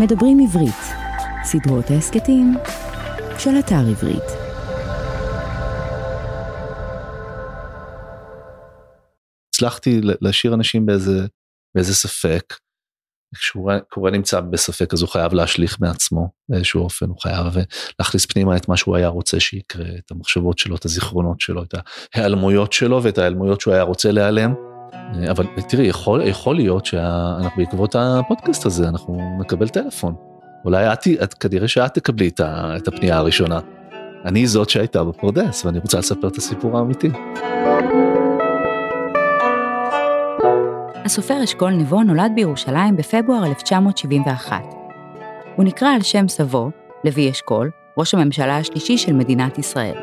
[0.00, 0.82] מדברים עברית,
[1.44, 2.54] סדרות ההסכתים
[3.38, 4.24] של אתר עברית.
[9.48, 11.26] הצלחתי להשאיר אנשים באיזה,
[11.74, 12.54] באיזה ספק.
[13.34, 17.46] כשהוא קורא נמצא בספק אז הוא חייב להשליך מעצמו באיזשהו אופן, הוא חייב
[17.98, 21.74] להכניס פנימה את מה שהוא היה רוצה שיקרה, את המחשבות שלו, את הזיכרונות שלו, את
[22.14, 24.69] ההיעלמויות שלו ואת ההיעלמויות שהוא היה רוצה להיעלם.
[25.30, 30.14] אבל תראי, יכול, יכול להיות שאנחנו בעקבות הפודקאסט הזה אנחנו נקבל טלפון.
[30.64, 33.58] אולי את, את כנראה שאת תקבלי את, ה, את הפנייה הראשונה.
[34.24, 37.10] אני זאת שהייתה בפרדס ואני רוצה לספר את הסיפור האמיתי.
[41.04, 44.62] הסופר אשכול נבו נולד בירושלים בפברואר 1971.
[45.56, 46.70] הוא נקרא על שם סבו,
[47.04, 49.94] לוי אשכול, ראש הממשלה השלישי של מדינת ישראל.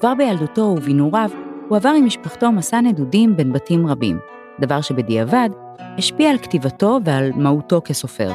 [0.00, 1.30] כבר בילדותו ובנעוריו
[1.68, 4.18] הוא עבר עם משפחתו מסע נדודים בין בתים רבים,
[4.60, 5.48] דבר שבדיעבד
[5.78, 8.32] השפיע על כתיבתו ועל מהותו כסופר.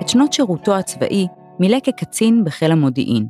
[0.00, 1.26] את שנות שירותו הצבאי
[1.60, 3.26] מילא כקצין בחיל המודיעין.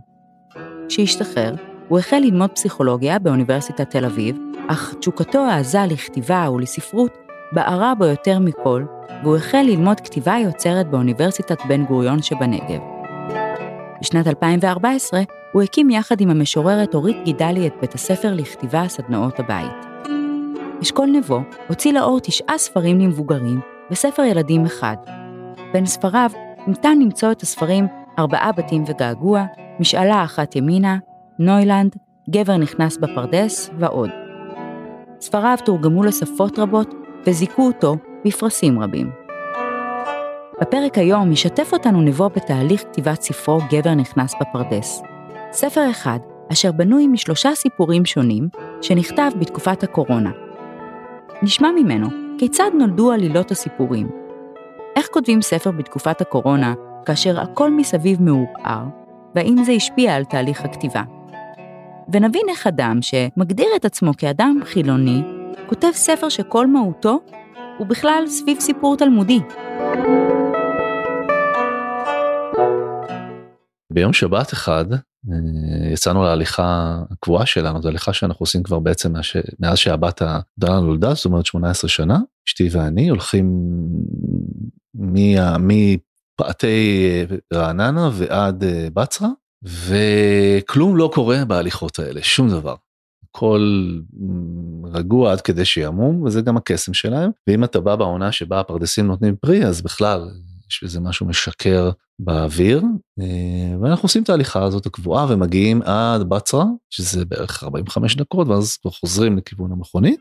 [0.88, 1.54] כשהשתחרר,
[1.88, 7.18] הוא החל ללמוד פסיכולוגיה באוניברסיטת תל אביב, אך תשוקתו העזה לכתיבה ולספרות
[7.52, 8.84] בערה בו יותר מכל,
[9.22, 12.93] והוא החל ללמוד כתיבה יוצרת באוניברסיטת בן גוריון שבנגב.
[14.04, 19.86] בשנת 2014 הוא הקים יחד עם המשוררת אורית גידלי את בית הספר לכתיבה סדנאות הבית.
[20.82, 24.96] אשכול נבו הוציא לאור תשעה ספרים למבוגרים וספר ילדים אחד.
[25.72, 26.30] בין ספריו
[26.66, 27.86] ניתן למצוא את הספרים
[28.18, 29.44] ארבעה בתים וגעגוע,
[29.80, 30.98] משאלה אחת ימינה,
[31.38, 31.96] נוילנד,
[32.30, 34.10] גבר נכנס בפרדס ועוד.
[35.20, 36.94] ספריו תורגמו לשפות רבות
[37.26, 39.23] וזיכו אותו בפרסים רבים.
[40.60, 45.02] בפרק היום ישתף אותנו נבו בתהליך כתיבת ספרו גבר נכנס בפרדס.
[45.52, 46.18] ספר אחד
[46.52, 48.48] אשר בנוי משלושה סיפורים שונים
[48.82, 50.30] שנכתב בתקופת הקורונה.
[51.42, 54.08] נשמע ממנו כיצד נולדו עלילות הסיפורים.
[54.96, 56.74] איך כותבים ספר בתקופת הקורונה
[57.06, 58.84] כאשר הכל מסביב מעורער,
[59.34, 61.02] והאם זה השפיע על תהליך הכתיבה.
[62.12, 65.22] ונבין איך אדם שמגדיר את עצמו כאדם חילוני,
[65.66, 67.20] כותב ספר שכל מהותו
[67.78, 69.40] הוא בכלל סביב סיפור תלמודי.
[73.94, 74.98] ביום שבת אחד אה,
[75.92, 79.12] יצאנו להליכה הקבועה שלנו, זו הליכה שאנחנו עושים כבר בעצם
[79.60, 82.18] מאז שהבת הגדולה נולדה, זאת אומרת 18 שנה,
[82.48, 83.68] אשתי ואני הולכים
[85.58, 87.08] מפאתי
[87.54, 89.28] רעננה ועד אה, בצרה,
[89.62, 92.74] וכלום לא קורה בהליכות האלה, שום דבר.
[93.30, 93.90] הכל
[94.92, 99.36] רגוע עד כדי שיעמום, וזה גם הקסם שלהם, ואם אתה בא בעונה שבה הפרדסים נותנים
[99.36, 100.30] פרי, אז בכלל
[100.70, 102.82] יש איזה משהו משקר באוויר,
[103.20, 108.76] אה, ואנחנו עושים את ההליכה הזאת הקבועה ומגיעים עד בצרה, שזה בערך 45 דקות, ואז
[108.76, 110.20] כבר חוזרים לכיוון המכונית,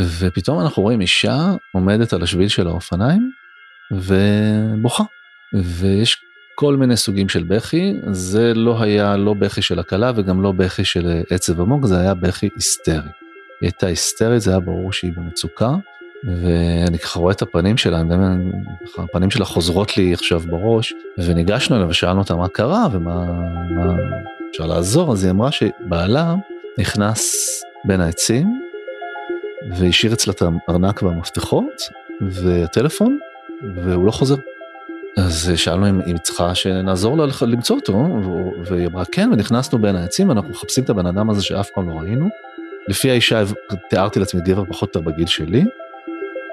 [0.00, 3.30] ופתאום אנחנו רואים אישה עומדת על השביל של האופניים
[3.92, 5.04] ובוכה,
[5.62, 6.16] ויש
[6.54, 10.84] כל מיני סוגים של בכי, זה לא היה לא בכי של הקלה וגם לא בכי
[10.84, 13.10] של עצב עמוק, זה היה בכי היסטרי.
[13.60, 15.70] היא הייתה היסטרית, זה היה ברור שהיא במצוקה.
[16.24, 18.02] ואני ככה רואה את הפנים שלה,
[18.98, 23.24] הפנים שלה חוזרות לי עכשיו בראש, וניגשנו אליה ושאלנו אותה מה קרה ומה
[23.70, 23.96] מה
[24.50, 26.34] אפשר לעזור, אז היא אמרה שבעלה
[26.78, 27.50] נכנס
[27.84, 28.60] בין העצים
[29.70, 31.82] והשאיר אצלה את הארנק והמפתחות
[32.20, 33.18] והטלפון,
[33.74, 34.34] והוא לא חוזר.
[35.16, 38.06] אז שאלנו אם היא צריכה שנעזור לה למצוא אותו,
[38.64, 41.94] והיא אמרה כן, ונכנסנו בין העצים, ואנחנו מחפשים את הבן אדם הזה שאף פעם לא
[41.94, 42.28] ראינו.
[42.88, 43.42] לפי האישה
[43.90, 45.64] תיארתי לעצמי גבר פחות או יותר בגיל שלי,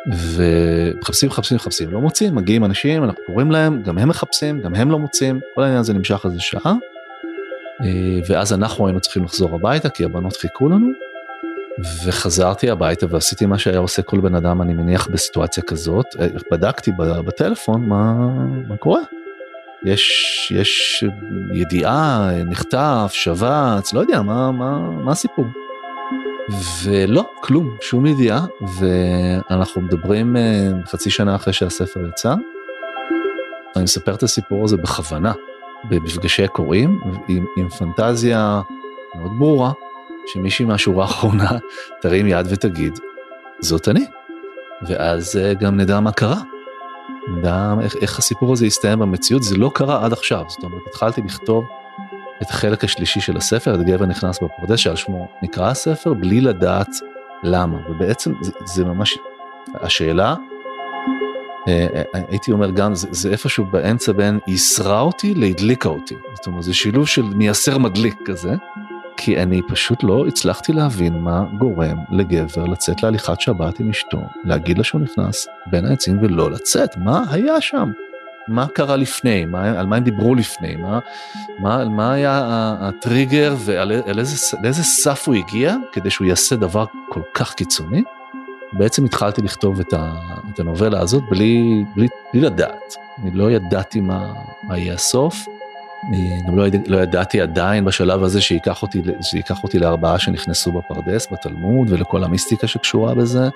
[0.08, 4.92] ומחפשים מחפשים מחפשים לא מוצאים מגיעים אנשים אנחנו קוראים להם גם הם מחפשים גם הם
[4.92, 6.76] לא מוצאים כל העניין הזה נמשך איזה שעה.
[7.84, 10.88] אה, ואז אנחנו היינו צריכים לחזור הביתה כי הבנות חיכו לנו.
[12.06, 16.92] וחזרתי הביתה ועשיתי מה שהיה עושה כל בן אדם אני מניח בסיטואציה כזאת אה, בדקתי
[16.98, 18.14] בטלפון מה,
[18.68, 19.02] מה קורה.
[19.84, 21.04] יש יש
[21.54, 25.46] ידיעה נחטף שבץ לא יודע מה מה מה הסיפור.
[26.84, 28.46] ולא, כלום, שום ידיעה,
[28.80, 32.34] ואנחנו מדברים אה, חצי שנה אחרי שהספר יצא.
[33.76, 35.34] אני מספר את הסיפור הזה בכוונה,
[35.90, 38.62] במפגשי קוראים, עם, עם פנטזיה
[39.16, 39.72] מאוד ברורה,
[40.28, 41.50] שמישהי מהשורה האחרונה
[42.02, 43.00] תרים יד ותגיד,
[43.60, 44.06] זאת אני.
[44.88, 46.42] ואז אה, גם נדע מה קרה.
[47.38, 51.22] נדע איך, איך הסיפור הזה יסתיים במציאות, זה לא קרה עד עכשיו, זאת אומרת, התחלתי
[51.22, 51.66] לכתוב
[52.42, 56.90] את החלק השלישי של הספר, את גבר נכנס בפרדס, שעל שמו נקרא הספר, בלי לדעת
[57.44, 57.78] למה.
[57.90, 59.18] ובעצם זה, זה ממש,
[59.82, 60.36] השאלה,
[61.68, 66.16] אה, אה, הייתי אומר גם, זה, זה איפשהו באמצע בין ייסרה אותי להדליקה אותי.
[66.36, 68.56] זאת אומרת, זה שילוב של מייסר מדליק כזה,
[69.18, 74.78] כי אני פשוט לא הצלחתי להבין מה גורם לגבר לצאת להליכת שבת עם אשתו, להגיד
[74.78, 77.92] לה שהוא נכנס בין העצים ולא לצאת, מה היה שם?
[78.48, 81.00] מה קרה לפני, מה, על מה הם דיברו לפני, מה,
[81.60, 82.42] מה, מה היה
[82.80, 88.04] הטריגר ועל איזה, לאיזה סף הוא הגיע כדי שהוא יעשה דבר כל כך קיצוני.
[88.74, 90.14] בעצם התחלתי לכתוב את, ה,
[90.54, 94.34] את הנובלה הזאת בלי, בלי, בלי לדעת, אני לא ידעתי מה,
[94.64, 95.46] מה יהיה הסוף.
[96.48, 101.92] גם לא, לא ידעתי עדיין בשלב הזה שייקח אותי, שייקח אותי לארבעה שנכנסו בפרדס, בתלמוד
[101.92, 103.50] ולכל המיסטיקה שקשורה בזה.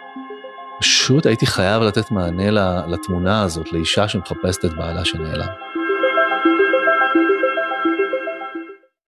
[0.80, 2.52] פשוט הייתי חייב לתת מענה
[2.88, 5.48] לתמונה הזאת, לאישה שמחפשת את בעלה שנעלם.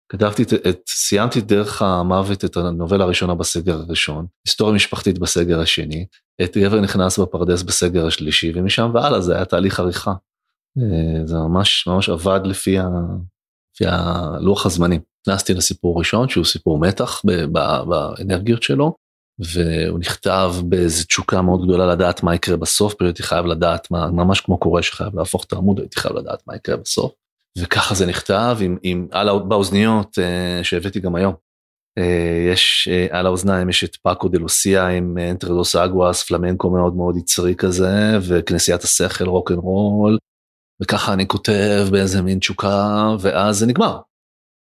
[0.08, 6.06] כתבתי את, סיימתי דרך המוות את הנובלה הראשונה בסגר הראשון, היסטוריה משפחתית בסגר השני,
[6.42, 10.12] את גבר נכנס בפרדס בסגר השלישי, ומשם והלאה זה היה תהליך עריכה.
[10.78, 12.88] אה, זה ממש ממש עבד לפי, ה,
[13.74, 15.00] לפי הלוח הזמנים.
[15.28, 17.22] נכנסתי לסיפור ראשון שהוא סיפור מתח
[17.88, 18.94] באנרגיות שלו,
[19.38, 24.10] והוא נכתב באיזו תשוקה מאוד גדולה לדעת מה יקרה בסוף, פשוט הייתי חייב לדעת מה,
[24.10, 27.12] ממש כמו קורא שחייב להפוך את העמוד, הייתי חייב לדעת מה יקרה בסוף.
[27.58, 31.34] וככה זה נכתב עם, עם על באוזניות uh, שהבאתי גם היום.
[32.00, 32.02] Uh,
[32.52, 36.96] יש uh, על האוזניים יש את פאקו דה לוסיה עם Entre dos aguas פלמנקו מאוד
[36.96, 40.18] מאוד יצרי כזה וכנסיית השכל רוק אנד רול
[40.82, 43.98] וככה אני כותב באיזה מין תשוקה ואז זה נגמר.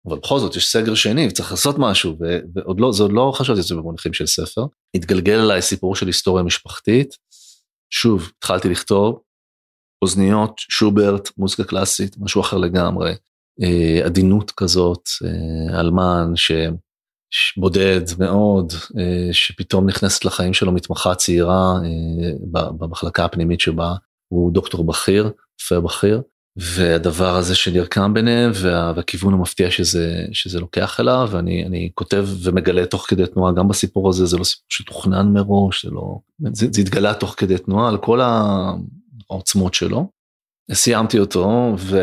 [0.07, 2.17] אבל בכל זאת יש סגר שני וצריך לעשות משהו
[2.55, 4.65] ועוד לא זה עוד לא חשבתי את זה במונחים של ספר.
[4.95, 7.15] התגלגל אליי סיפור של היסטוריה משפחתית.
[7.93, 9.19] שוב התחלתי לכתוב
[10.01, 13.13] אוזניות שוברט מוזיקה קלאסית משהו אחר לגמרי.
[13.61, 16.33] אה, עדינות כזאת אה, אלמן
[17.31, 21.73] שבודד מאוד אה, שפתאום נכנסת לחיים שלו מתמחה צעירה
[22.51, 23.93] במחלקה הפנימית שבה
[24.27, 26.21] הוא דוקטור בכיר רופא בכיר
[26.57, 32.85] והדבר הזה שנרקם ביניהם וה, והכיוון המפתיע שזה, שזה לוקח אליו ואני אני כותב ומגלה
[32.85, 36.19] תוך כדי תנועה גם בסיפור הזה זה לא סיפור שתוכנן מראש זה לא
[36.53, 38.21] זה, זה התגלה תוך כדי תנועה על כל
[39.29, 40.09] העוצמות שלו.
[40.73, 41.99] סיימתי אותו ו,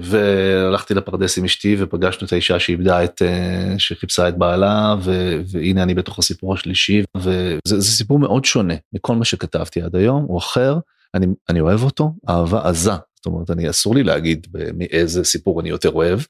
[0.00, 5.82] והלכתי לפרדס עם אשתי ופגשנו את האישה שאיבדה את אה, שחיפשה את בעלה ו, והנה
[5.82, 10.78] אני בתוך הסיפור השלישי וזה סיפור מאוד שונה מכל מה שכתבתי עד היום הוא אחר
[11.14, 12.92] אני, אני אוהב אותו אהבה עזה
[13.24, 16.20] זאת אומרת, אני אסור לי להגיד מאיזה סיפור אני יותר אוהב,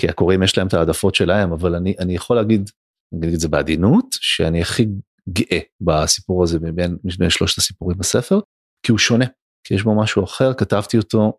[0.00, 2.70] כי הקוראים יש להם את העדפות שלהם, אבל אני, אני יכול להגיד,
[3.12, 4.86] אני אגיד את זה בעדינות, שאני הכי
[5.28, 8.40] גאה בסיפור הזה מבין, מבין שלושת הסיפורים בספר,
[8.86, 9.24] כי הוא שונה,
[9.66, 11.32] כי יש בו משהו אחר, כתבתי אותו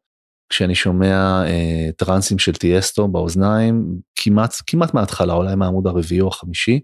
[0.51, 6.79] כשאני שומע אה, טרנסים של טיאסטו באוזניים, כמעט, כמעט מההתחלה, אולי מהעמוד הרביעי או החמישי,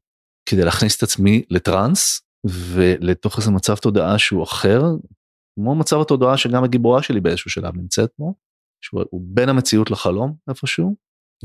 [0.50, 4.84] כדי להכניס את עצמי לטראנס, ולתוך איזה מצב תודעה שהוא אחר,
[5.58, 8.34] כמו מצב התודעה שגם הגיבורה שלי באיזשהו שלב נמצאת בו,
[8.86, 10.96] שהוא בין המציאות לחלום איפשהו,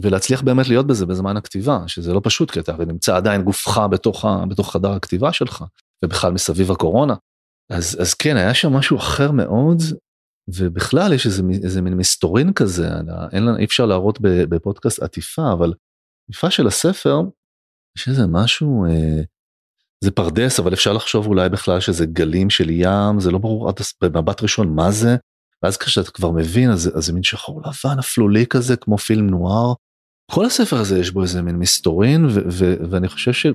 [0.02, 4.24] ולהצליח באמת להיות בזה בזמן הכתיבה, שזה לא פשוט כי אתה נמצא עדיין גופך בתוך,
[4.24, 5.64] ה, בתוך חדר הכתיבה שלך,
[6.04, 7.14] ובכלל מסביב הקורונה.
[7.72, 9.78] אז, אז כן, היה שם משהו אחר מאוד,
[10.58, 12.88] ובכלל יש איזה, איזה מין מסתורין כזה,
[13.32, 15.74] אין, אי אפשר להראות בפודקאסט עטיפה, אבל
[16.28, 17.20] עטיפה של הספר,
[17.98, 19.22] יש איזה משהו אה,
[20.02, 23.74] זה פרדס אבל אפשר לחשוב אולי בכלל שזה גלים של ים זה לא ברור עד
[24.02, 25.16] במבט ראשון מה זה.
[25.62, 29.72] ואז כשאתה כבר מבין אז, אז זה מין שחור לבן אפלולי כזה כמו פילם נואר.
[30.30, 32.26] כל הספר הזה יש בו איזה מין מסתורין
[32.90, 33.52] ואני חושב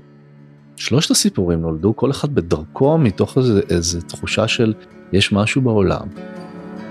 [0.78, 4.74] ששלושת הסיפורים נולדו כל אחד בדרכו מתוך איזה, איזה תחושה של
[5.14, 6.08] יש משהו בעולם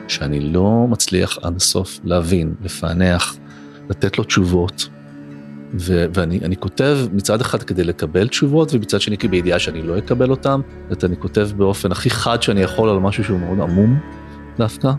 [0.08, 3.36] שאני לא מצליח עד הסוף להבין לפענח
[3.90, 4.88] לתת לו תשובות
[5.80, 10.30] ו- ואני כותב מצד אחד כדי לקבל תשובות ומצד שני כי בידיעה שאני לא אקבל
[10.30, 13.98] אותם, זאת אני כותב באופן הכי חד שאני יכול על משהו שהוא מאוד עמום
[14.58, 14.92] דווקא.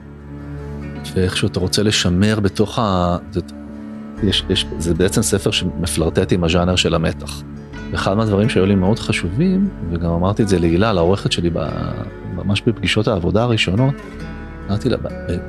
[1.14, 3.18] ואיכשהו אתה רוצה לשמר בתוך ה...
[3.32, 3.40] זה,
[4.24, 7.44] יש, יש, זה בעצם ספר שמפלרטט עם הז'אנר של המתח.
[7.92, 11.50] ואחד מהדברים שהיו לי מאוד חשובים, וגם אמרתי את זה להילה, לעורכת שלי,
[12.36, 13.94] ממש בפגישות העבודה הראשונות,
[14.68, 14.98] אמרתי לה,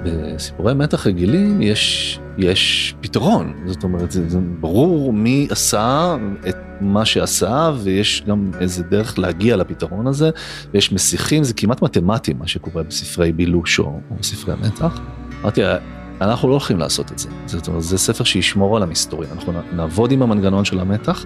[0.04, 6.16] בסיפורי מתח רגילים יש, יש פתרון, זאת אומרת, זה, זה ברור מי עשה
[6.48, 10.30] את מה שעשה, ויש גם איזה דרך להגיע לפתרון הזה,
[10.74, 15.00] ויש מסיחים, זה כמעט מתמטי מה שקורה בספרי בילוש או, או בספרי מתח.
[15.42, 15.76] אמרתי לה,
[16.20, 20.12] אנחנו לא הולכים לעשות את זה, זאת אומרת, זה ספר שישמור על המסתורין, אנחנו נעבוד
[20.12, 21.24] עם המנגנון של המתח,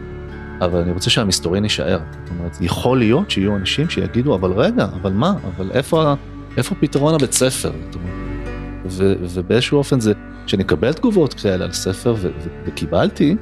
[0.60, 1.98] אבל אני רוצה שהמסתורין יישאר.
[2.24, 6.14] זאת אומרת, יכול להיות שיהיו אנשים שיגידו, אבל רגע, אבל מה, אבל איפה...
[6.56, 7.72] איפה פתרון הבית ספר?
[8.86, 10.12] ו, ובאיזשהו אופן זה,
[10.46, 13.36] כשנקבל תגובות כאלה על ספר ו, ו, וקיבלתי,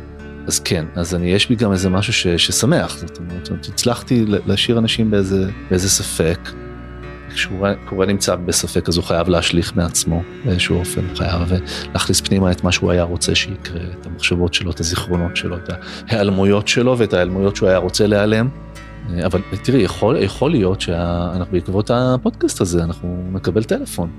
[0.47, 4.79] אז כן, אז אני, יש בי גם איזה משהו ש, ששמח, זאת אומרת, הצלחתי להשאיר
[4.79, 6.39] אנשים באיזה, באיזה ספק.
[7.35, 11.53] כשהוא קורא נמצא בספק אז הוא חייב להשליך מעצמו באיזשהו אופן, הוא חייב
[11.93, 15.71] להכניס פנימה את מה שהוא היה רוצה שיקרה, את המחשבות שלו, את הזיכרונות שלו, את
[16.09, 18.49] ההיעלמויות שלו ואת ההיעלמויות שהוא היה רוצה להיעלם.
[19.27, 24.11] אבל תראי, יכול, יכול להיות שאנחנו בעקבות הפודקאסט הזה, אנחנו נקבל טלפון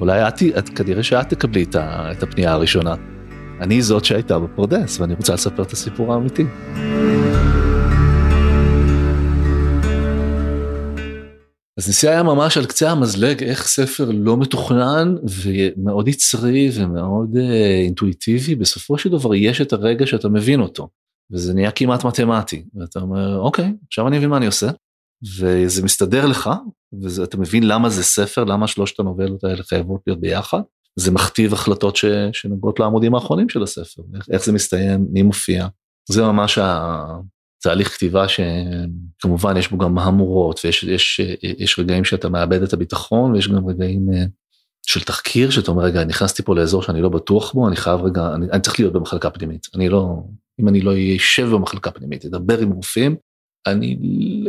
[0.00, 2.94] אולי את, את כנראה שאת תקבלי את, ה, את הפנייה הראשונה.
[3.60, 6.44] אני זאת שהייתה בפרדס, ואני רוצה לספר את הסיפור האמיתי.
[11.78, 17.40] אז נסיעה היה ממש על קצה המזלג איך ספר לא מתוכנן ומאוד יצרי ומאוד uh,
[17.84, 20.88] אינטואיטיבי, בסופו של דבר יש את הרגע שאתה מבין אותו,
[21.32, 24.70] וזה נהיה כמעט מתמטי, ואתה אומר אוקיי, עכשיו אני מבין מה אני עושה,
[25.38, 26.50] וזה מסתדר לך,
[27.02, 30.60] ואתה מבין למה זה ספר, למה שלושת הנובלות האלה חייבות להיות ביחד,
[30.98, 35.66] זה מכתיב החלטות ש, שנוגעות לעמודים האחרונים של הספר, איך, איך זה מסתיים, מי מופיע,
[36.10, 42.62] זה ממש התהליך כתיבה שכמובן יש בו גם מהמורות ויש יש, יש רגעים שאתה מאבד
[42.62, 44.24] את הביטחון ויש גם רגעים אה,
[44.86, 48.34] של תחקיר שאתה אומר רגע נכנסתי פה לאזור שאני לא בטוח בו אני חייב רגע
[48.34, 49.66] אני, אני צריך להיות במחלקה פנימית.
[49.74, 50.22] אני לא
[50.60, 53.16] אם אני לא אשב במחלקה פנימית אדבר עם רופאים
[53.66, 53.98] אני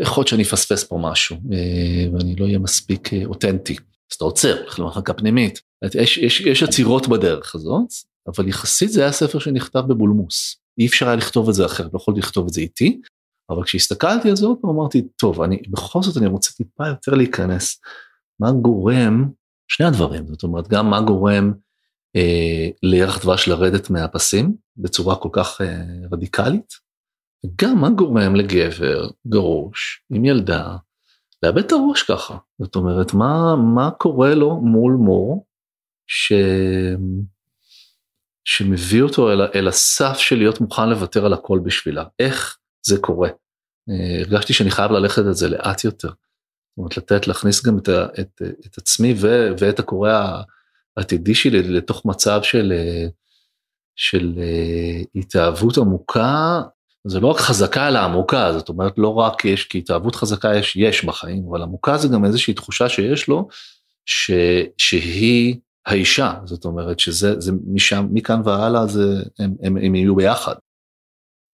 [0.02, 3.74] יכול להיות שאני אפספס פה משהו אה, ואני לא אהיה מספיק אה, אותנטי.
[4.12, 5.62] אז אתה עוצר הולך למחלקה פנימית.
[5.96, 7.88] יש, יש, יש עצירות בדרך הזאת
[8.28, 10.58] אבל יחסית זה היה ספר שנכתב בבולמוס.
[10.80, 13.02] אי אפשר היה לכתוב את זה אחרת, לא יכולתי לכתוב את זה איתי,
[13.50, 17.14] אבל כשהסתכלתי על זה עוד פעם אמרתי, טוב, אני בכל זאת אני רוצה טיפה יותר
[17.14, 17.80] להיכנס,
[18.40, 19.30] מה גורם,
[19.74, 21.54] שני הדברים, זאת אומרת, גם מה גורם
[22.16, 26.74] אה, לירח דבש לרדת מהפסים בצורה כל כך אה, רדיקלית,
[27.46, 30.75] וגם מה גורם לגבר גרוש עם ילדה
[31.44, 35.46] לאבד את הראש ככה, זאת אומרת, מה, מה קורה לו מול מור,
[36.08, 36.34] ש...
[38.44, 42.04] שמביא אותו אל, אל הסף של להיות מוכן לוותר על הכל בשבילה.
[42.20, 43.30] איך זה קורה?
[43.90, 46.10] אה, הרגשתי שאני חייב ללכת את זה לאט יותר.
[46.72, 50.42] זאת אומרת, לתת, להכניס גם את, את, את עצמי ו, ואת הקורא
[50.98, 52.74] העתידי שלי לתוך מצב של,
[53.96, 56.62] של אה, התאהבות עמוקה.
[57.08, 60.75] זה לא רק חזקה אלא עמוקה, זאת אומרת לא רק יש, כי התאהבות חזקה יש,
[60.75, 63.48] יש בחיים, אבל עמוקה זה גם איזושהי תחושה שיש לו,
[64.06, 64.32] ש,
[64.78, 70.56] שהיא האישה, זאת אומרת שזה, זה משם, מכאן והלאה זה, הם, הם, הם יהיו ביחד.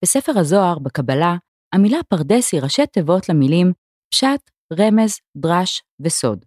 [0.04, 1.36] בספר הזוהר, בקבלה,
[1.74, 3.74] המילה פרדס היא ראשי תיבות למילים
[4.14, 6.46] פשט, רמז, דרש וסוד.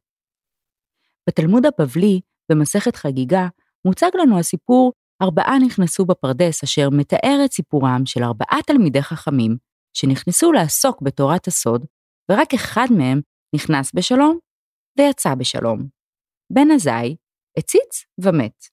[1.29, 3.49] בתלמוד הבבלי, במסכת חגיגה,
[3.85, 9.57] מוצג לנו הסיפור ארבעה נכנסו בפרדס, אשר מתאר את סיפורם של ארבעה תלמידי חכמים,
[9.97, 11.87] שנכנסו לעסוק בתורת הסוד,
[12.31, 13.21] ורק אחד מהם
[13.55, 14.39] נכנס בשלום
[14.99, 15.89] ויצא בשלום.
[16.53, 17.17] בן עזאי,
[17.59, 18.65] הציץ ומת.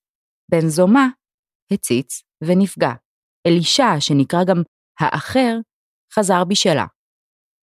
[0.52, 1.06] בן זומא
[1.74, 2.92] הציץ ונפגע.
[3.48, 4.58] אלישע, שנקרא גם
[5.00, 5.58] האחר,
[6.14, 6.86] חזר בשלה.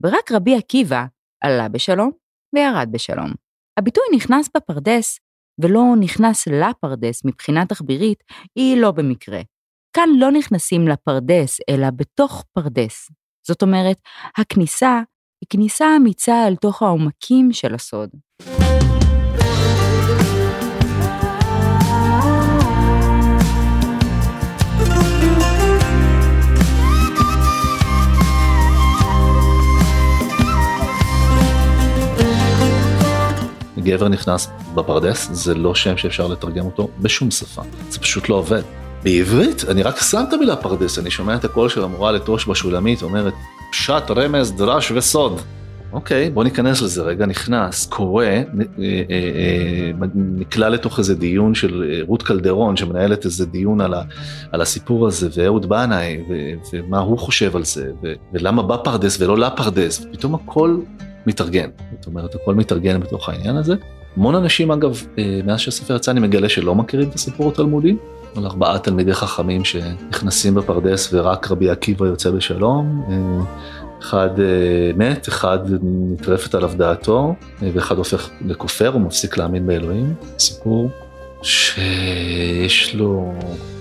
[0.02, 1.04] ורק רבי עקיבא
[1.44, 2.10] עלה בשלום
[2.54, 3.32] וירד בשלום.
[3.78, 5.18] הביטוי נכנס בפרדס
[5.60, 8.22] ולא נכנס לפרדס מבחינה תחבירית
[8.56, 9.40] היא לא במקרה.
[9.96, 13.10] כאן לא נכנסים לפרדס, אלא בתוך פרדס.
[13.46, 13.96] זאת אומרת,
[14.38, 15.02] הכניסה
[15.40, 18.10] היא כניסה אמיצה אל תוך העומקים של הסוד.
[33.84, 38.62] גבר נכנס בפרדס זה לא שם שאפשר לתרגם אותו בשום שפה, זה פשוט לא עובד.
[39.02, 43.02] בעברית אני רק שם את המילה פרדס, אני שומע את הקול של המורה לתושב"ע שולמית
[43.02, 43.34] אומרת
[43.70, 45.40] פשט, רמז, דרש וסוד.
[45.92, 48.42] אוקיי, בוא ניכנס לזה רגע, נכנס, קורא, אה, אה,
[49.10, 54.02] אה, נקלע לתוך איזה דיון של רות קלדרון שמנהלת איזה דיון על, ה,
[54.52, 56.20] על הסיפור הזה, ואהוד בנאי,
[56.72, 57.90] ומה הוא חושב על זה,
[58.32, 60.76] ולמה בפרדס ולא לפרדס, ופתאום הכל
[61.26, 61.68] מתארגן.
[61.98, 63.74] זאת אומרת, הכל מתארגן בתוך העניין הזה.
[64.16, 67.96] המון אנשים, אגב, אה, מאז שהספר יצא, אני מגלה שלא מכירים את הסיפור התלמודי,
[68.36, 73.04] על ארבעה תלמידי חכמים שנכנסים בפרדס ורק רבי עקיבא יוצא בשלום.
[73.10, 73.44] אה,
[74.00, 80.14] אחד אה, מת, אחד נטרפת עליו דעתו, ואחד הופך לכופר, הוא מפסיק להאמין באלוהים.
[80.38, 80.90] סיפור
[81.42, 83.32] שיש לו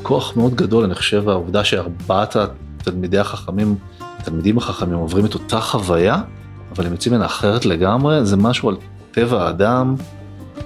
[0.01, 6.21] כוח מאוד גדול, אני חושב, העובדה שארבעת התלמידי החכמים, התלמידים החכמים עוברים את אותה חוויה,
[6.75, 8.75] אבל הם יוצאים ממנה אחרת לגמרי, זה משהו על
[9.11, 9.95] טבע האדם,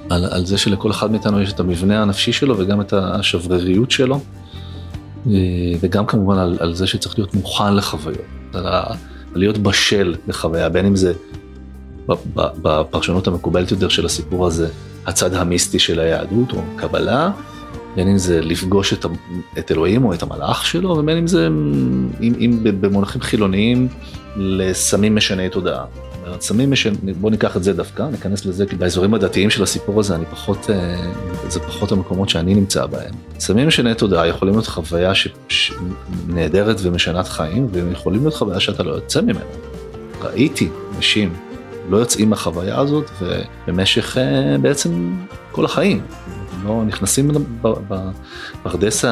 [0.09, 4.19] על, על זה שלכל אחד מאיתנו יש את המבנה הנפשי שלו וגם את השבריריות שלו,
[5.27, 5.31] אה,
[5.79, 8.21] וגם כמובן על, על זה שצריך להיות מוכן לחוויות,
[8.53, 8.95] על, ה, על
[9.35, 11.13] להיות בשל לחוויה, בין אם זה
[12.35, 14.69] בפרשנות המקובלת יותר של הסיפור הזה,
[15.05, 17.31] הצד המיסטי של היהדות או קבלה,
[17.95, 19.05] בין אם זה לפגוש את,
[19.57, 21.47] את אלוהים או את המלאך שלו, ובין אם זה,
[22.21, 23.87] אם, אם במונחים חילוניים,
[24.35, 25.85] לסמים משני תודעה.
[26.39, 30.15] סמים משני, בוא ניקח את זה דווקא, ניכנס לזה, כי באזורים הדתיים של הסיפור הזה
[30.15, 31.11] אני פחות, אה,
[31.47, 33.13] זה פחות המקומות שאני נמצא בהם.
[33.39, 35.73] סמים משני תודעה יכולים להיות חוויה ש, ש,
[36.27, 39.39] נהדרת ומשנת חיים, והם יכולים להיות חוויה שאתה לא יוצא ממנה.
[40.21, 41.33] ראיתי נשים
[41.89, 44.17] לא יוצאים מהחוויה הזאת ובמשך
[44.61, 45.15] בעצם
[45.57, 46.01] כל החיים.
[46.65, 49.05] לא נכנסים בפרדס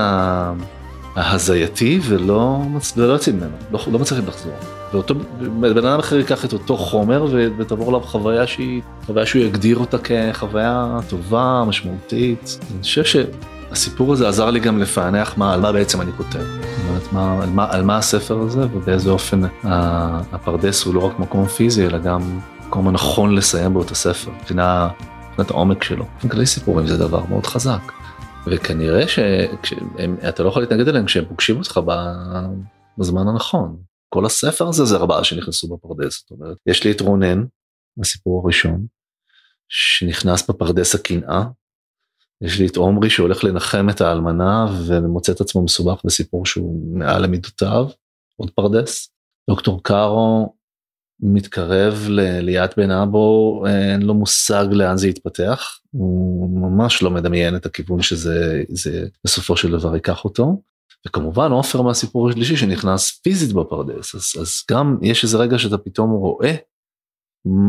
[1.16, 2.62] ההזייתי ולא,
[2.98, 4.54] ולא יוצאים ממנו, לא, לא מצליחים לחזור.
[4.94, 5.16] ואותו
[5.60, 7.25] בן אדם אחר ייקח את אותו חומר
[7.58, 12.60] ותעבור עליו חוויה שהיא, חוויה שהוא יגדיר אותה כחוויה טובה, משמעותית.
[12.74, 16.40] אני חושב שהסיפור הזה עזר לי גם לפענח מה, על מה בעצם אני כותב.
[16.40, 21.20] זאת אומרת, מה, על, מה, על מה הספר הזה ובאיזה אופן הפרדס הוא לא רק
[21.20, 24.32] מקום פיזי, אלא גם מקום הנכון לסיים בו את הספר,
[25.36, 26.06] מבחינת העומק שלו.
[26.32, 27.92] כללי סיפורים זה דבר מאוד חזק.
[28.48, 31.80] וכנראה שאתה לא יכול להתנגד אליהם כשהם פוגשים אותך
[32.98, 33.77] בזמן הנכון.
[34.10, 37.46] כל הספר הזה זה ארבעה שנכנסו בפרדס, זאת אומרת, יש לי את רונן,
[38.01, 38.86] הסיפור הראשון,
[39.70, 41.44] שנכנס בפרדס הקנאה,
[42.42, 47.24] יש לי את עומרי שהולך לנחם את האלמנה ומוצא את עצמו מסובך בסיפור שהוא מעל
[47.24, 47.88] למידותיו,
[48.36, 49.12] עוד פרדס.
[49.50, 50.54] דוקטור קארו
[51.19, 57.65] מתקרב לליאת בן אבו, אין לו מושג לאן זה יתפתח, הוא ממש לא מדמיין את
[57.65, 60.62] הכיוון שזה זה בסופו של דבר ייקח אותו.
[61.07, 66.12] וכמובן עופר מהסיפור השלישי שנכנס פיזית בפרדס, אז, אז גם יש איזה רגע שאתה פתאום
[66.12, 66.55] רואה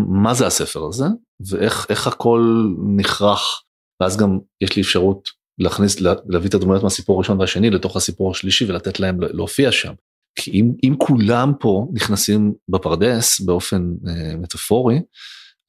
[0.08, 1.04] מה זה הספר הזה,
[1.50, 3.62] ואיך הכל נכרך,
[4.00, 8.70] ואז גם יש לי אפשרות להכניס, להביא את הדמויות מהסיפור הראשון והשני לתוך הסיפור השלישי
[8.70, 9.92] ולתת להם להופיע שם.
[10.36, 15.00] כי אם, אם כולם פה נכנסים בפרדס באופן אה, מטאפורי,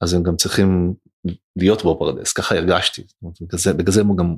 [0.00, 0.94] אז הם גם צריכים
[1.56, 3.02] להיות בפרדס, ככה הרגשתי.
[3.22, 4.36] בגלל זה, בגלל זה גם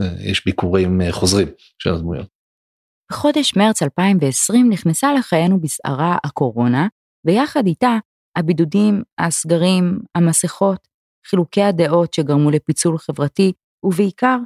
[0.00, 1.48] אה, יש ביקורים אה, חוזרים
[1.78, 2.28] של הדמויות.
[3.12, 6.88] בחודש מרץ 2020 נכנסה לחיינו בסערה הקורונה,
[7.26, 7.98] ויחד איתה
[8.36, 10.88] הבידודים, הסגרים, המסכות,
[11.26, 13.52] חילוקי הדעות שגרמו לפיצול חברתי,
[13.84, 14.38] ובעיקר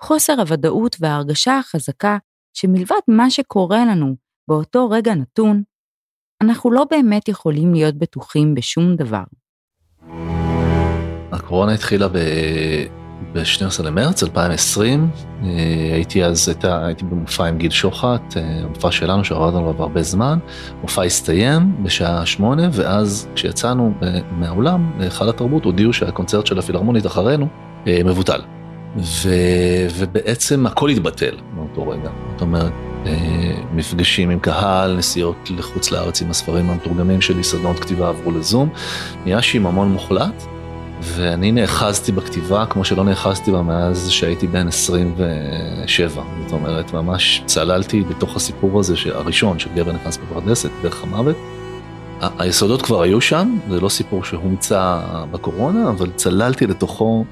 [0.00, 2.18] חוסר הוודאות וההרגשה החזקה
[2.56, 4.16] שמלבד מה שקורה לנו
[4.50, 5.62] באותו רגע נתון,
[6.42, 9.22] אנחנו לא באמת יכולים להיות בטוחים בשום דבר.
[11.32, 15.10] הקורונה התחילה ב-12 למרץ 2020,
[15.42, 15.48] אה,
[15.94, 20.38] הייתי אז, הייתה, הייתי במופע עם גיל שוחט, אה, המופע שלנו שעבדנו עליו הרבה זמן,
[20.80, 27.46] מופע הסתיים בשעה שמונה, ואז כשיצאנו אה, מהאולם להיכל התרבות הודיעו שהקונצרט של הפילהרמונית אחרינו
[27.86, 28.40] מבוטל.
[28.96, 29.28] ו,
[29.96, 32.72] ובעצם הכל התבטל מאותו רגע, זאת אומרת,
[33.74, 38.68] מפגשים עם קהל, נסיעות לחוץ לארץ עם הספרים המתורגמים שלי, סדנות כתיבה עברו לזום,
[39.24, 40.42] נהיה שיממון מוחלט.
[41.02, 46.22] ואני נאחזתי בכתיבה כמו שלא נאחזתי בה מאז שהייתי בן 27.
[46.42, 51.36] זאת אומרת, ממש צללתי בתוך הסיפור הזה הראשון של גבר נכנס בפרדסת, דרך המוות.
[52.38, 57.24] היסודות כבר היו שם, זה לא סיפור שהומצא בקורונה, אבל צללתי לתוכו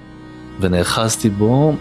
[0.61, 1.75] ונאחזתי בו,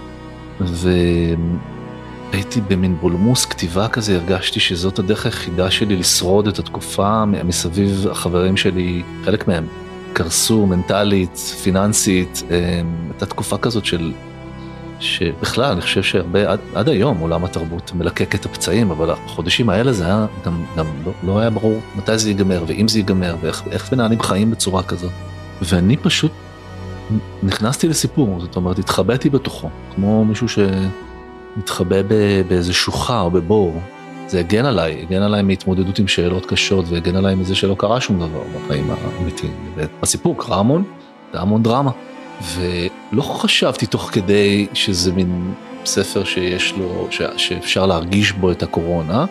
[2.31, 8.57] והייתי במין בולמוס כתיבה כזה, הרגשתי שזאת הדרך היחידה שלי לשרוד את התקופה מסביב החברים
[8.57, 9.67] שלי, חלק מהם
[10.13, 14.13] קרסו מנטלית, פיננסית, אמ, הייתה תקופה כזאת של,
[14.99, 19.93] שבכלל אני חושב שהרבה, עד, עד היום עולם התרבות מלקק את הפצעים, אבל החודשים האלה
[19.93, 23.93] זה היה גם, גם לא, לא היה ברור מתי זה ייגמר ואם זה ייגמר ואיך
[23.93, 25.11] מנהלים חיים בצורה כזאת.
[25.61, 26.31] ואני פשוט
[27.43, 30.47] נכנסתי לסיפור, זאת אומרת התחבאתי בתוכו, כמו מישהו
[31.57, 32.01] שמתחבא
[32.47, 33.81] באיזה שוחה בבור.
[34.27, 38.19] זה הגן עליי, הגן עליי מהתמודדות עם שאלות קשות והגן עליי מזה שלא קרה שום
[38.19, 39.53] דבר בחיים האמיתיים.
[40.01, 40.83] בסיפור קרה המון,
[41.33, 41.91] זה המון דרמה.
[42.55, 45.53] ולא חשבתי תוך כדי שזה מין
[45.85, 49.25] ספר שיש לו, ש, שאפשר להרגיש בו את הקורונה.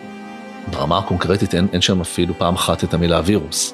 [0.71, 3.73] ברמה הקונקרטית אין, אין שם אפילו פעם אחת את המילה וירוס.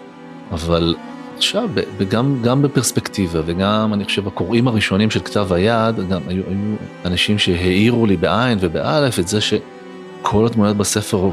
[0.52, 0.96] אבל
[1.38, 6.76] עכשיו, וגם גם בפרספקטיבה, וגם אני חושב הקוראים הראשונים של כתב היד, גם היו, היו
[7.06, 9.54] אנשים שהעירו לי בעין ובאלף את זה ש...
[10.24, 11.30] כל הדמויות בספר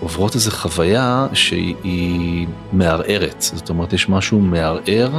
[0.00, 5.10] עוברות איזו חוויה שהיא מערערת, זאת אומרת יש משהו מערער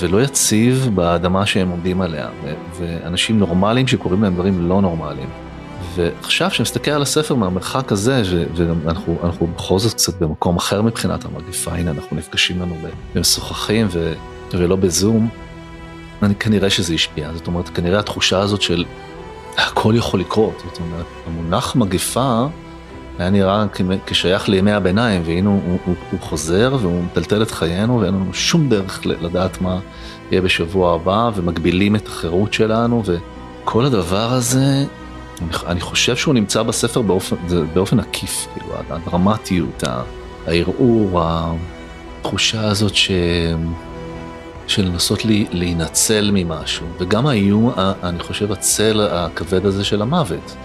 [0.00, 2.28] ולא יציב באדמה שהם עומדים עליה,
[2.78, 5.45] ואנשים נורמליים שקוראים להם דברים לא נורמליים.
[5.94, 8.22] ועכשיו כשאני מסתכל על הספר מהמרחק הזה,
[8.54, 12.76] ואנחנו בכל זאת קצת במקום אחר מבחינת המגפה, הנה אנחנו נפגשים לנו
[13.14, 13.88] ומשוחחים
[14.52, 15.28] ולא בזום,
[16.22, 18.84] אני כנראה שזה השפיע, זאת אומרת כנראה התחושה הזאת של
[19.56, 22.46] הכל יכול לקרות, זאת אומרת, המונח מגפה
[23.18, 23.66] היה נראה
[24.06, 28.68] כשייך לימי הביניים, והנה הוא, הוא, הוא חוזר והוא מטלטל את חיינו ואין לנו שום
[28.68, 29.78] דרך לדעת מה
[30.30, 34.84] יהיה בשבוע הבא, ומגבילים את החירות שלנו, וכל הדבר הזה,
[35.66, 37.36] אני חושב שהוא נמצא בספר באופן,
[37.74, 39.84] באופן עקיף, כאילו, הדרמטיות,
[40.46, 43.10] הערעור, התחושה הזאת ש...
[44.66, 47.72] של לנסות לי, להינצל ממשהו, וגם האיום,
[48.02, 50.56] אני חושב, הצל הכבד הזה של המוות.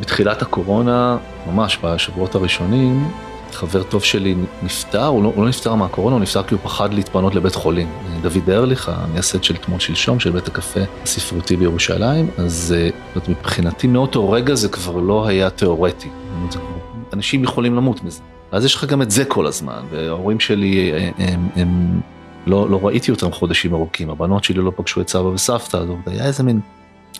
[0.00, 3.10] בתחילת הקורונה, ממש בשבועות הראשונים,
[3.54, 6.94] חבר טוב שלי נפטר, הוא לא, הוא לא נפטר מהקורונה, הוא נפטר כי הוא פחד
[6.94, 7.88] להתפנות לבית חולים.
[8.22, 12.74] דוד ארליך, המייסד של תמול שלשום, של בית הקפה הספרותי בירושלים, אז
[13.14, 16.08] זאת מבחינתי מאותו רגע זה כבר לא היה תיאורטי.
[17.12, 18.20] אנשים יכולים למות מזה.
[18.52, 22.00] אז יש לך גם את זה כל הזמן, וההורים שלי, הם, הם, הם
[22.46, 26.26] לא, לא ראיתי אותם חודשים ארוכים, הבנות שלי לא פגשו את סבא וסבתא, אז היה
[26.26, 26.60] איזה מין,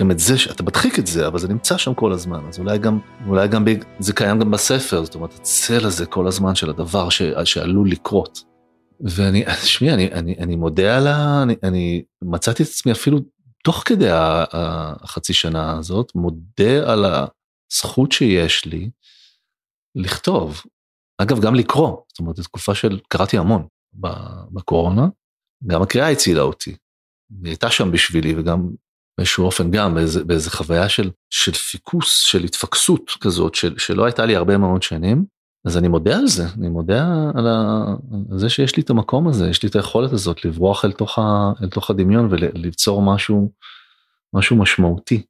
[0.01, 2.79] גם את זה, אתה מדחיק את זה, אבל זה נמצא שם כל הזמן, אז אולי
[2.79, 3.65] גם, אולי גם,
[3.99, 8.45] זה קיים גם בספר, זאת אומרת, הצל הזה כל הזמן של הדבר ש, שעלול לקרות.
[9.01, 11.43] ואני, שמי, אני, אני, אני מודה על ה...
[11.43, 13.19] אני, אני מצאתי את עצמי אפילו
[13.65, 18.91] תוך כדי החצי שנה הזאת, מודה על הזכות שיש לי
[19.95, 20.63] לכתוב.
[21.19, 23.67] אגב, גם לקרוא, זאת אומרת, זו תקופה של, קראתי המון
[24.53, 25.07] בקורונה,
[25.67, 26.71] גם הקריאה הצילה אותי.
[26.71, 28.71] היא הייתה שם בשבילי וגם
[29.21, 34.27] באיזשהו אופן גם באיזה, באיזה חוויה של, של פיקוס, של התפקסות כזאת, של, שלא הייתה
[34.27, 35.25] לי הרבה מאוד שנים.
[35.65, 37.85] אז אני מודה על זה, אני מודה על, ה,
[38.33, 41.19] על זה שיש לי את המקום הזה, יש לי את היכולת הזאת לברוח אל תוך,
[41.19, 43.51] ה, אל תוך הדמיון וליצור משהו,
[44.35, 45.23] משהו משמעותי.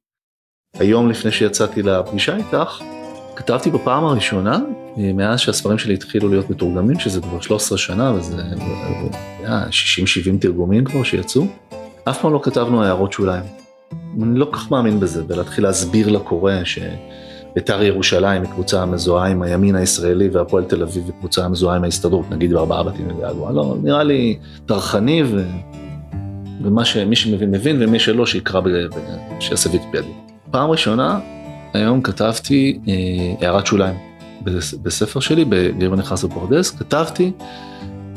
[0.73, 2.81] היום לפני שיצאתי לפגישה איתך,
[3.35, 4.59] כתבתי בפעם הראשונה,
[4.97, 8.41] אה, מאז שהספרים שלי התחילו להיות מתורגמים, שזה כבר 13 שנה, וזה
[9.39, 11.47] היה 60-70 תרגומים כבר שיצאו,
[12.09, 13.60] אף פעם לא כתבנו הערות שוליים.
[14.21, 19.41] אני לא כל כך מאמין בזה, ולהתחיל להסביר לקורא שבית"ר ירושלים היא קבוצה המזוהה עם
[19.41, 23.51] הימין הישראלי, והפועל תל אביב היא קבוצה המזוהה עם ההסתדרות, נגיד בארבעה בתים לגעגוע.
[23.51, 25.43] לא, נראה לי טרחני, ו...
[26.63, 28.61] ומה שמי שמבין מבין, ומי שלא שיקרא,
[29.39, 30.15] שיעשה ויקיפדיה.
[30.51, 31.19] פעם ראשונה
[31.73, 33.95] היום כתבתי אה, הערת שוליים
[34.83, 37.31] בספר שלי, בגבר נכנס בפרדס, כתבתי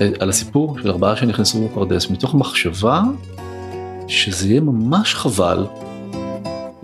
[0.00, 3.02] אה, על הסיפור של ארבעה שנכנסו בפרדס, מתוך מחשבה
[4.08, 5.66] שזה יהיה ממש חבל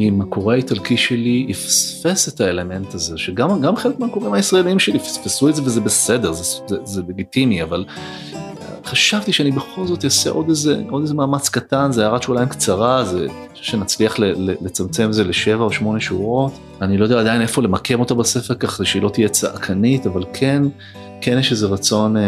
[0.00, 5.54] אם הקורא האיטלקי שלי יפספס את האלמנט הזה, שגם חלק מהקוראים הישראלים שלי פספסו את
[5.54, 7.84] זה וזה בסדר, זה, זה, זה לגיטימי, אבל
[8.84, 10.46] חשבתי שאני בכל זאת אעשה עוד
[10.90, 15.64] עוד איזה מאמץ קטן, זה הערת שוליים קצרה, זה שנצליח ל, ל, לצמצם זה לשבע
[15.64, 16.52] או שמונה שורות.
[16.82, 20.62] אני לא יודע עדיין איפה למקם אותה בספר ככה שהיא לא תהיה צעקנית, אבל כן,
[21.20, 22.22] כן יש איזה רצון אה,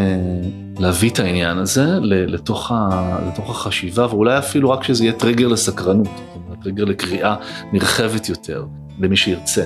[0.79, 6.07] להביא את העניין הזה לתוך, ה, לתוך החשיבה, ואולי אפילו רק שזה יהיה טריגר לסקרנות,
[6.07, 7.37] זאת אומרת, טריגר לקריאה
[7.73, 8.65] נרחבת יותר
[9.01, 9.65] למי שירצה.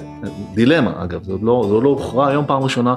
[0.55, 2.95] דילמה אגב, זה עוד לא, לא הוכרע, היום פעם ראשונה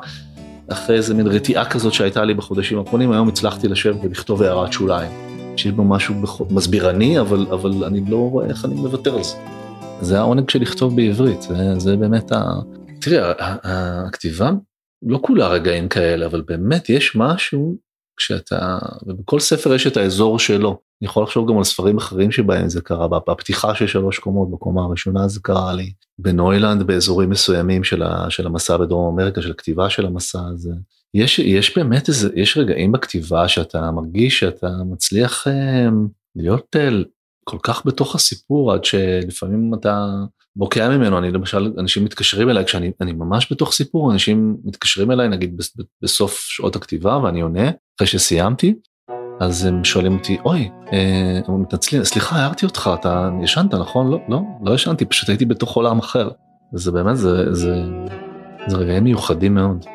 [0.72, 5.12] אחרי איזה מין רתיעה כזאת שהייתה לי בחודשים האחרונים, היום הצלחתי לשבת ולכתוב הערת שוליים.
[5.56, 6.16] שיש בו משהו
[6.50, 9.36] מסבירני, אבל, אבל אני לא רואה איך אני מוותר על זה.
[10.02, 12.44] זה העונג של לכתוב בעברית, זה, זה באמת ה...
[13.02, 13.18] תראי,
[13.64, 14.52] הכתיבה,
[15.04, 17.78] לא כולה רגעים כאלה, אבל באמת יש משהו
[18.18, 20.70] כשאתה, ובכל ספר יש את האזור שלו.
[21.02, 24.84] אני יכול לחשוב גם על ספרים אחרים שבהם זה קרה, בפתיחה של שלוש קומות, בקומה
[24.84, 29.90] הראשונה זה קרה לי, בנוילנד באזורים מסוימים של, ה, של המסע בדרום אמריקה, של הכתיבה
[29.90, 30.74] של המסע הזה.
[31.14, 35.90] יש, יש באמת איזה, יש רגעים בכתיבה שאתה מרגיש שאתה מצליח אה,
[36.36, 36.90] להיות אה,
[37.44, 40.08] כל כך בתוך הסיפור עד שלפעמים אתה
[40.56, 45.62] בוקע ממנו, אני למשל, אנשים מתקשרים אליי כשאני ממש בתוך סיפור, אנשים מתקשרים אליי נגיד
[46.02, 48.76] בסוף שעות הכתיבה ואני עונה אחרי שסיימתי,
[49.40, 54.12] אז הם שואלים אותי, אוי, אה, הם מתנצלים, סליחה, הערתי אותך, אתה ישנת, נכון?
[54.12, 56.30] לא, לא, לא ישנתי, פשוט הייתי בתוך עולם אחר.
[56.74, 57.84] וזה באמת, זה, זה,
[58.68, 59.86] זה רגעים מיוחדים מאוד.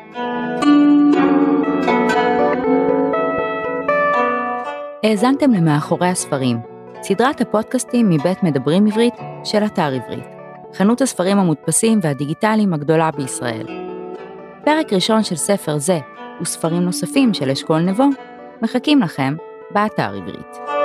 [5.03, 6.57] האזנתם למאחורי הספרים,
[7.01, 9.13] סדרת הפודקאסטים מבית מדברים עברית
[9.43, 10.34] של אתר עברית,
[10.77, 13.67] חנות הספרים המודפסים והדיגיטליים הגדולה בישראל.
[14.65, 15.99] פרק ראשון של ספר זה
[16.41, 18.05] וספרים נוספים של אשכול נבו
[18.61, 19.35] מחכים לכם
[19.71, 20.84] באתר עברית.